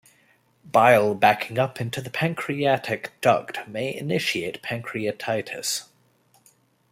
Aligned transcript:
Bile 0.65 1.13
backing 1.13 1.59
up 1.59 1.79
into 1.79 2.01
the 2.01 2.09
pancreatic 2.09 3.11
duct 3.21 3.59
may 3.67 3.93
initiate 3.95 4.63
pancreatitis. 4.63 5.89